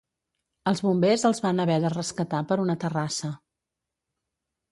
Els 0.69 0.79
bombers 0.85 1.25
els 1.29 1.41
van 1.43 1.63
haver 1.65 1.75
de 1.83 1.91
rescatar 1.95 2.41
per 2.53 2.59
una 2.65 2.77
terrassa. 2.85 3.33